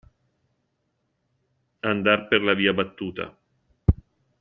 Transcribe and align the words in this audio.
Andar 1.91 2.17
per 2.33 2.41
la 2.49 2.59
via 2.63 2.77
battuta. 2.83 3.33